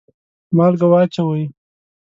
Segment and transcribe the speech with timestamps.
[0.55, 1.43] مالګه واچوئ